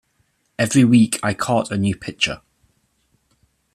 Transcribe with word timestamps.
Every 0.57 0.83
week 0.83 1.19
I 1.21 1.35
caught 1.35 1.69
a 1.69 1.77
new 1.77 1.95
pitcher. 1.95 2.41